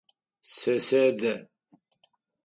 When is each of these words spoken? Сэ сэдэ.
Сэ 0.53 0.73
сэдэ. 0.85 1.33